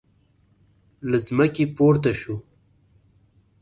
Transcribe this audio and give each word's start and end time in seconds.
له 1.09 1.17
ځمکې 1.27 1.65
پورته 1.75 2.11
شو. 2.19 2.35